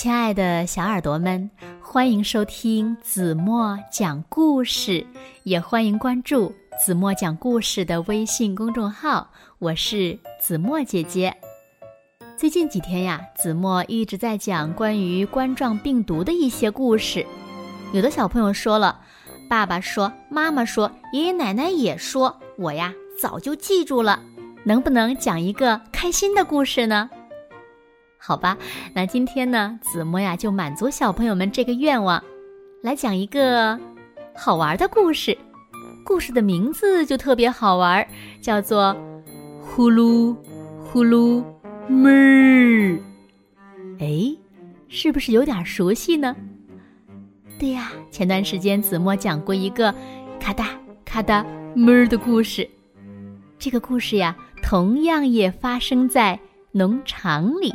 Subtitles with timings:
[0.00, 1.50] 亲爱的小耳朵们，
[1.82, 5.04] 欢迎收听子墨讲故事，
[5.42, 9.28] 也欢迎关注子墨讲故事的微信公众号。
[9.58, 11.36] 我是子墨姐姐。
[12.36, 17.26] 最近几天呀，子墨一直在讲关于冠状病毒的一些故事。
[17.92, 19.00] 有的小朋友说了，
[19.50, 24.22] 爸爸说，妈妈说，爷爷奶奶也说，我呀早就记住了。
[24.62, 27.10] 能不能讲一个开心的故事呢？
[28.28, 28.58] 好吧，
[28.92, 32.22] 那今天呢，子墨呀就满足小朋友们这个愿望，
[32.82, 33.80] 来讲一个
[34.36, 35.34] 好玩的故事。
[36.04, 38.06] 故事的名字就特别好玩，
[38.42, 38.94] 叫做
[39.62, 40.36] 《呼噜
[40.78, 41.42] 呼噜
[41.88, 42.98] 妹儿》。
[43.98, 44.36] 哎，
[44.88, 46.36] 是不是有点熟悉呢？
[47.58, 49.90] 对呀，前段时间子墨讲过一个
[50.38, 50.68] 咔哒
[51.02, 51.42] 咔哒
[51.74, 52.68] 妹儿的故事。
[53.58, 56.38] 这个故事呀，同样也发生在
[56.72, 57.72] 农场里。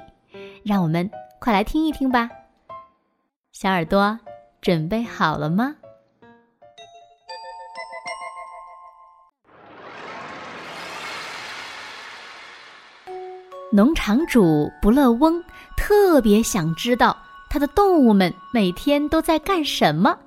[0.63, 1.09] 让我们
[1.39, 2.29] 快来听一听吧，
[3.51, 4.17] 小耳朵
[4.61, 5.75] 准备好了吗？
[13.73, 15.43] 农场主不乐翁
[15.75, 17.17] 特别想知道
[17.49, 20.17] 他的动物们每天都在干什么。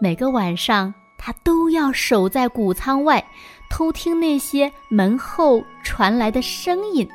[0.00, 3.22] 每个晚上，他都要守在谷仓外，
[3.68, 7.06] 偷听那些门后传来的声音。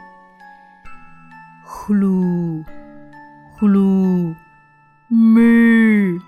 [1.88, 2.66] 呼噜，
[3.60, 4.36] 呼噜，
[5.08, 6.20] 妹儿，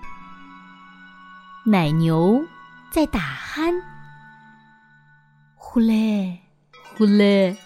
[1.66, 2.46] 奶牛
[2.92, 3.20] 在打
[3.56, 3.74] 鼾。
[5.56, 6.44] 呼嘞，
[6.96, 7.58] 呼嘞，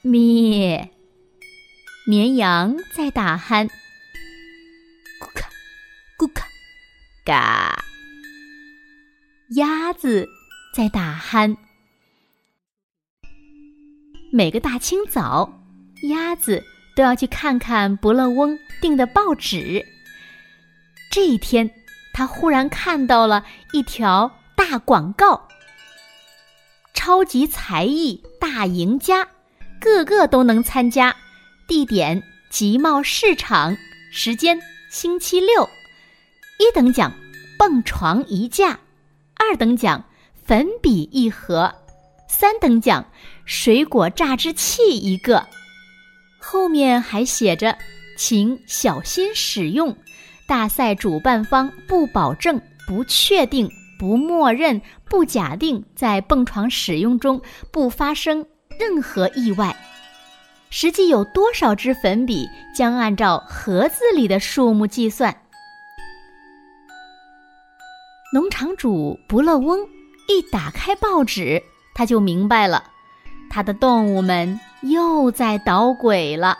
[0.00, 0.90] 咩，
[2.08, 3.68] 绵羊在打鼾。
[5.20, 5.48] 咕咔，
[6.18, 6.44] 咕咔，
[7.24, 7.84] 嘎，
[9.50, 10.28] 鸭子
[10.74, 11.56] 在打鼾。
[14.32, 15.62] 每个大清早，
[16.08, 16.60] 鸭子。
[16.94, 19.84] 都要去看看伯乐翁订的报纸。
[21.10, 21.70] 这一天，
[22.12, 25.48] 他忽然看到了一条大广告
[26.94, 29.28] ：“超级才艺大赢家，
[29.80, 31.14] 个个都能参加。
[31.66, 33.76] 地点：集贸市场。
[34.10, 34.58] 时间：
[34.90, 35.68] 星期六。
[36.58, 37.12] 一等奖：
[37.58, 38.76] 蹦床一架；
[39.36, 40.04] 二等奖：
[40.44, 41.72] 粉笔一盒；
[42.28, 43.06] 三等奖：
[43.44, 45.46] 水果榨汁器一个。”
[46.44, 47.78] 后面还写着
[48.18, 49.96] ：“请小心使用。
[50.48, 58.44] 大赛主办方不保证、不确定、不默认、不假定在蹦床使用中不发生
[58.78, 59.74] 任何意外。
[60.68, 65.34] 实际有多少支粉笔将按照盒子里的数目计算。”
[68.34, 69.78] 农场主不乐翁
[70.26, 71.62] 一打开报纸，
[71.94, 72.82] 他就明白了，
[73.48, 74.58] 他的动物们。
[74.82, 76.58] 又在捣鬼了。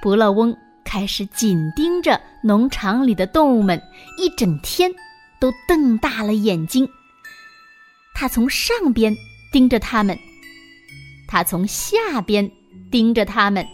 [0.00, 3.82] 不乐翁开始紧盯着农场里的动物们，
[4.16, 4.90] 一整天
[5.40, 6.88] 都瞪大了眼睛。
[8.14, 9.14] 他从上边
[9.52, 10.18] 盯着他们，
[11.26, 12.50] 他从下边
[12.90, 13.66] 盯着他们，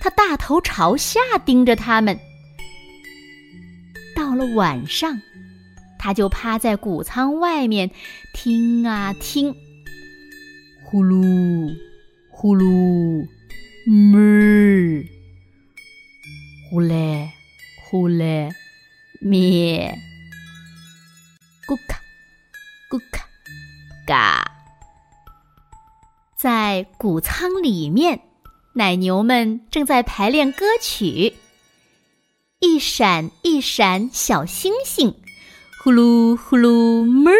[0.00, 2.18] 他大头朝下盯着他们。
[4.14, 5.20] 到了晚上，
[5.98, 7.90] 他就趴在谷仓外面
[8.34, 9.54] 听啊听。
[10.92, 11.74] 呼噜，
[12.28, 13.26] 呼噜，
[13.86, 15.02] 妹儿，
[16.68, 17.30] 呼嘞，
[17.80, 18.50] 呼嘞，
[19.18, 19.98] 咩，
[21.66, 21.98] 咕咔，
[22.90, 23.26] 咕咔，
[24.06, 24.52] 嘎。
[26.36, 28.20] 在谷仓里面，
[28.74, 31.32] 奶牛们正在排练歌曲。
[32.60, 35.14] 一闪一闪小星星，
[35.82, 37.38] 呼噜呼噜妹儿，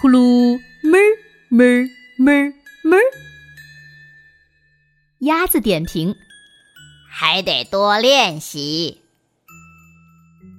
[0.00, 1.04] 呼噜妹儿
[1.50, 1.99] 妹儿。
[2.22, 2.52] 哞儿
[2.84, 2.98] 哞，
[5.20, 6.14] 鸭子点评：
[7.08, 9.00] 还得多练习。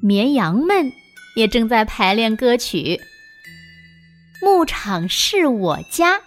[0.02, 0.92] 绵羊们
[1.36, 3.00] 也正在排练歌曲。
[4.42, 6.22] 牧场是我家，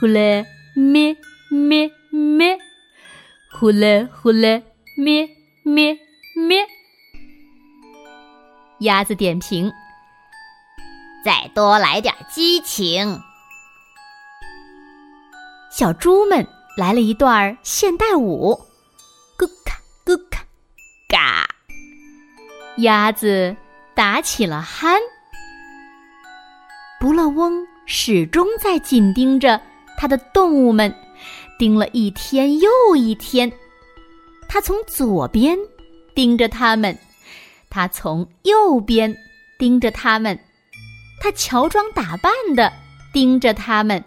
[0.00, 1.18] 呼啦咩
[1.50, 2.58] 咩咩，
[3.52, 4.62] 呼啦呼啦
[4.96, 5.28] 咩
[5.64, 5.98] 咩
[6.34, 6.66] 咩。
[8.78, 9.70] 鸭子点评：
[11.22, 13.20] 再多来点激情。
[15.80, 16.46] 小猪们
[16.76, 18.52] 来了一段现代舞，
[19.38, 20.44] 咕咔咕咔，
[21.08, 21.48] 嘎！
[22.82, 23.56] 鸭子
[23.94, 24.98] 打起了鼾。
[27.00, 29.58] 不乐翁始终在紧盯着
[29.96, 30.94] 他的动物们，
[31.58, 33.50] 盯了一天又一天。
[34.50, 35.58] 他从左边
[36.14, 36.94] 盯着他们，
[37.70, 39.16] 他从右边
[39.58, 40.38] 盯着他们，
[41.22, 42.70] 他乔装打扮的
[43.14, 44.04] 盯着他们。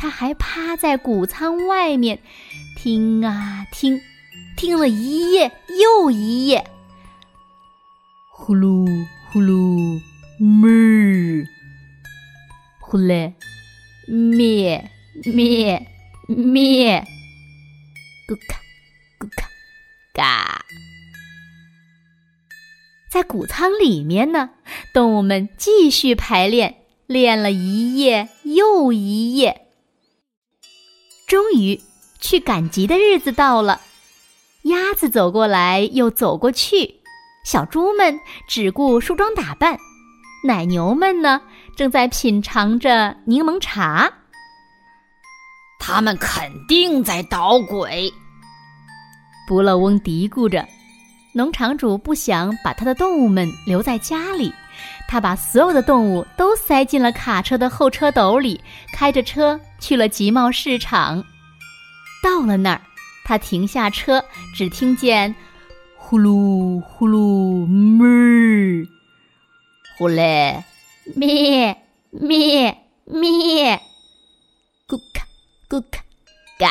[0.00, 2.20] 他还趴在谷仓外面，
[2.74, 4.00] 听啊听，
[4.56, 6.64] 听了一夜又一夜。
[8.32, 8.86] 呼噜
[9.30, 10.00] 呼噜，
[10.38, 11.46] 哞！
[12.80, 13.34] 呼嘞，
[14.08, 14.90] 咩
[15.34, 15.86] 咩
[16.26, 17.06] 咩，
[18.26, 18.58] 咕咔
[19.18, 19.46] 咕咔，
[20.14, 20.64] 嘎。
[23.10, 24.48] 在谷仓里面呢，
[24.94, 26.76] 动物们继续排练，
[27.06, 29.66] 练了一夜又一夜。
[31.30, 31.80] 终于，
[32.18, 33.80] 去赶集的日子到了。
[34.62, 36.92] 鸭子走过来又走过去，
[37.44, 38.18] 小猪们
[38.48, 39.78] 只顾梳妆打扮，
[40.44, 41.40] 奶牛们呢，
[41.76, 44.12] 正在品尝着柠檬茶。
[45.78, 48.12] 他们肯定在捣鬼，
[49.46, 50.66] 不乐翁嘀咕着。
[51.32, 54.52] 农场主不想把他的动物们留在家里，
[55.06, 58.60] 他把所有的动物都塞进了卡车的后车斗里，
[58.92, 61.24] 开着车去了集贸市场。
[62.22, 62.82] 到了那儿，
[63.24, 64.24] 他停下车，
[64.54, 65.34] 只听见
[65.96, 68.86] “呼噜呼噜哞
[69.96, 70.62] ”，“呼嘞
[71.16, 71.76] 咩
[72.10, 73.80] 咩咩
[74.86, 75.26] ”，“咕咔
[75.68, 76.02] 咕咔
[76.58, 76.70] 嘎”，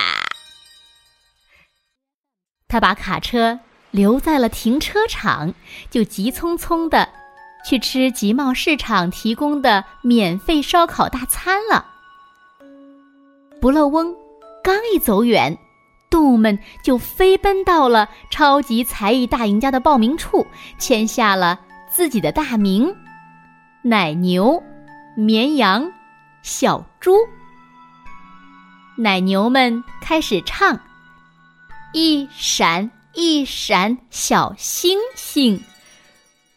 [2.70, 3.60] 他把卡车。
[3.92, 5.56] 留在了停车场，
[5.90, 7.10] 就急匆匆的
[7.68, 11.88] 去吃集贸市场提供的免费烧烤大餐了。
[13.62, 14.16] 不乐翁
[14.64, 15.58] 刚一走远，
[16.10, 20.46] 动物们就飞奔到了超级才艺大赢家的报名处，
[20.78, 21.60] 签下了
[21.90, 22.96] 自己的大名：
[23.82, 24.64] 奶牛、
[25.16, 25.92] 绵羊、
[26.42, 27.16] 小猪。
[28.98, 30.80] 奶牛们开始唱：
[31.94, 32.92] 一闪。
[33.16, 35.62] 一闪小星星，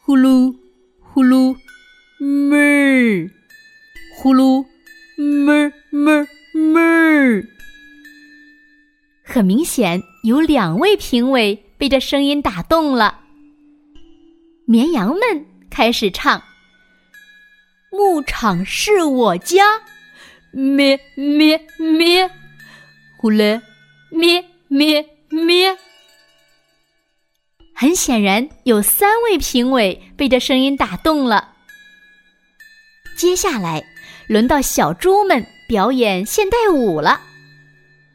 [0.03, 0.55] 呼噜
[1.01, 1.57] 呼噜，
[2.21, 3.31] 哞，
[4.15, 4.63] 呼噜
[5.17, 6.27] 哞哞
[6.73, 7.47] 哞。
[9.25, 13.21] 很明显，有两位评委被这声音打动了。
[14.67, 16.43] 绵羊们开始唱
[17.91, 19.81] ：“牧场是我家，
[20.53, 22.31] 咩咩咩，
[23.19, 23.61] 呼嘞
[24.11, 25.77] 咩咩咩。”
[27.75, 31.55] 很显然，有三位评委被这声音打动了。
[33.17, 33.83] 接下来，
[34.29, 37.23] 轮到小猪们表演现代舞了，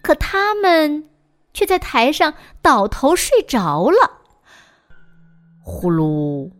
[0.04, 1.06] 可他们
[1.56, 2.32] 却在台上
[2.62, 4.12] 倒头睡着了。
[5.64, 6.52] 呼噜，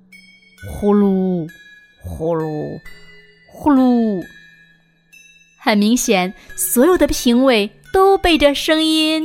[0.68, 1.48] 呼噜，
[2.04, 2.80] 呼噜，
[3.54, 4.26] 呼噜。
[5.60, 9.24] 很明显，所有的评委都被这声音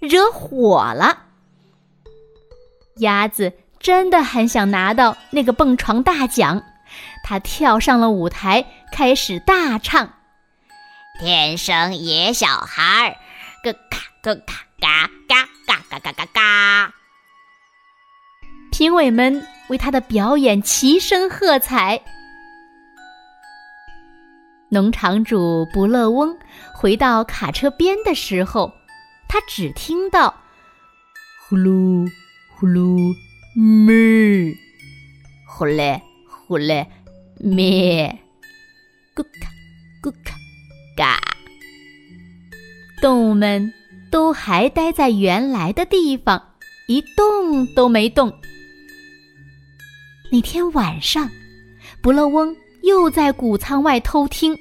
[0.00, 1.22] 惹火了。
[2.98, 3.50] 鸭子
[3.80, 6.62] 真的很想拿到那个蹦床大奖，
[7.24, 10.12] 它跳上了舞台，开始大唱
[11.18, 13.16] ：“天生野小孩儿，
[13.64, 16.94] 咯咔咯咔嘎嘎嘎嘎嘎嘎嘎。”
[18.70, 22.00] 评委们为他的表演齐声喝彩。
[24.70, 26.38] 农场主不乐翁
[26.74, 28.72] 回到卡车边的时候，
[29.28, 30.42] 他只听到
[31.48, 32.08] “呼噜”。
[32.60, 33.14] 呼噜
[33.54, 34.52] 咩，
[35.46, 36.90] 呼嘞呼嘞
[37.38, 38.18] 咩，
[39.14, 39.48] 咕咔
[40.02, 40.34] 咕咔
[40.98, 41.16] 嘎。
[43.00, 43.72] 动物们
[44.10, 46.54] 都还待在原来的地方，
[46.88, 48.36] 一动都没动。
[50.32, 51.30] 那天晚上，
[52.02, 54.58] 不乐翁又在谷仓外偷听，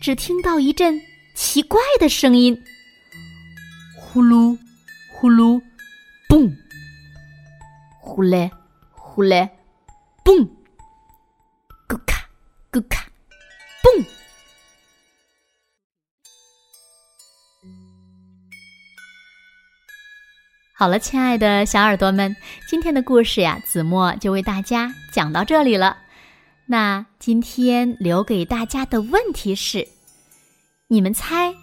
[0.00, 1.02] 只听到一阵
[1.34, 2.56] 奇怪的声音：
[3.96, 4.56] 呼噜
[5.12, 5.60] 呼噜，
[6.28, 6.48] 嘣。
[8.00, 8.48] 呼嘞，
[8.92, 9.50] 呼嘞，
[10.24, 10.48] 嘣！
[11.88, 12.24] 咕咔，
[12.70, 13.05] 咕咔，
[20.78, 22.36] 好了，亲爱的小耳朵们，
[22.68, 25.96] 今天的故事呀，子墨就为大家讲到这里了。
[26.66, 29.88] 那今天留给大家的问题是：
[30.88, 31.54] 你们猜，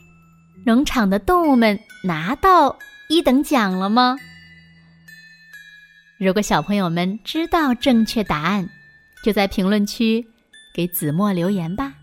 [0.66, 4.18] 农场的动物们拿到一等奖了吗？
[6.18, 8.68] 如果小朋友们知道正确答案，
[9.24, 10.26] 就在评论区
[10.74, 11.94] 给子墨留言吧。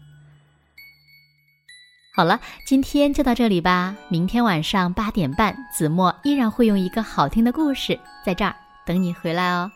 [2.13, 3.95] 好了，今天就到这里吧。
[4.09, 9.71] 明天晚上八点半，子墨依然会用一个好听的故事在这儿等你回来哦。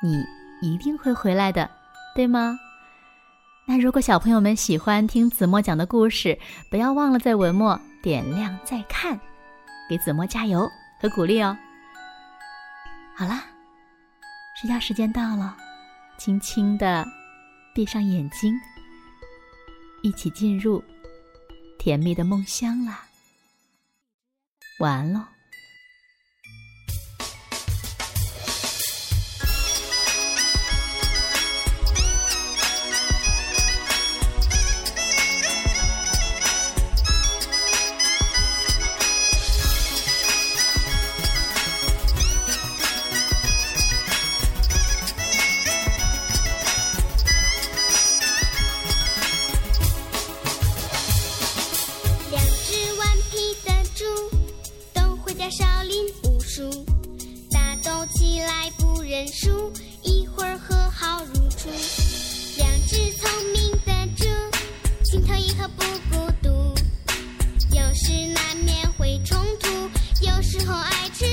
[0.00, 0.24] 你
[0.62, 1.68] 一定会回来的，
[2.14, 2.56] 对吗？
[3.66, 6.38] 那如果小朋友们喜欢听子墨讲的故事，
[6.70, 9.18] 不要忘了在文末点亮再看，
[9.88, 10.70] 给子墨加油
[11.00, 11.56] 和鼓励哦。
[13.16, 13.34] 好了。
[14.60, 15.56] 睡觉时间到了，
[16.18, 17.06] 轻轻的
[17.74, 18.54] 闭上眼睛，
[20.02, 20.84] 一起进入
[21.80, 23.08] 甜蜜的梦乡啦。
[24.80, 25.39] 晚安喽。
[65.10, 66.72] 心头一颗不孤独，
[67.74, 69.68] 有时难免会冲突，
[70.24, 71.24] 有时候爱吃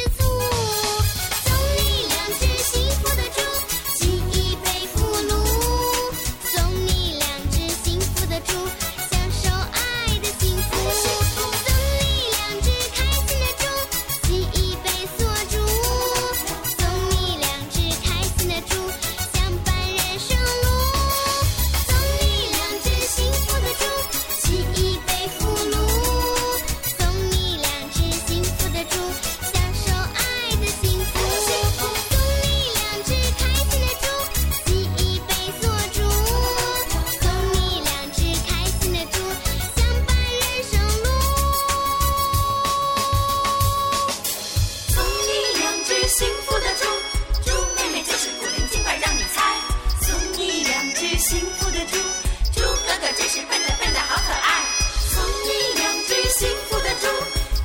[53.49, 54.65] 笨的笨的好可爱。
[55.09, 57.07] 送你两只幸福的猪，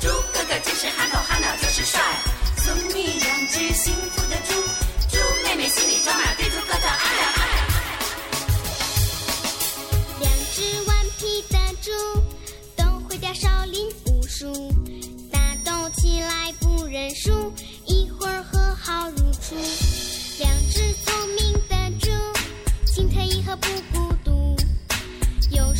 [0.01, 2.01] 猪哥哥真是憨头憨脑就是帅。
[2.57, 4.55] 送你两只幸福的猪，
[5.11, 7.03] 猪妹妹心里装满对猪哥的爱。
[10.21, 11.91] 两只顽皮的猪，
[12.77, 14.73] 都会掉少林武术，
[15.33, 17.53] 打斗起来不认输，
[17.87, 19.57] 一会儿和好如初。
[20.39, 22.11] 两只聪明的猪，
[22.87, 23.92] 心疼一和不。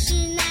[0.03, 0.42] しない